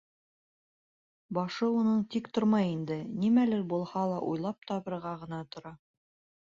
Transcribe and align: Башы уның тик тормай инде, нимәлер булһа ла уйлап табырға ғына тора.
Башы 1.37 1.69
уның 1.81 2.01
тик 2.15 2.31
тормай 2.39 2.67
инде, 2.73 2.99
нимәлер 3.25 3.65
булһа 3.75 4.09
ла 4.15 4.21
уйлап 4.31 4.71
табырға 4.73 5.15
ғына 5.27 5.45
тора. 5.57 5.79